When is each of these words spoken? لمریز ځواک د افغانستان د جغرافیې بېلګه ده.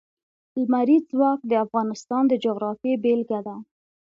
لمریز 0.59 1.03
ځواک 1.11 1.39
د 1.47 1.51
افغانستان 1.65 2.23
د 2.27 2.33
جغرافیې 2.43 2.93
بېلګه 3.03 3.39
ده. 3.47 3.55